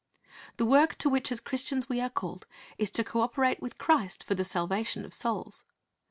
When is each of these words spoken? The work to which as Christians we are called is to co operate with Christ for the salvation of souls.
The 0.57 0.65
work 0.65 0.97
to 0.97 1.09
which 1.09 1.31
as 1.31 1.39
Christians 1.39 1.87
we 1.87 2.01
are 2.01 2.09
called 2.09 2.47
is 2.79 2.89
to 2.89 3.03
co 3.03 3.21
operate 3.21 3.61
with 3.61 3.77
Christ 3.77 4.23
for 4.23 4.33
the 4.33 4.43
salvation 4.43 5.05
of 5.05 5.13
souls. 5.13 5.63